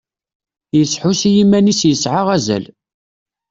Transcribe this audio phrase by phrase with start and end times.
[0.77, 2.65] Yesḥus i yiman-is yesɛa azal.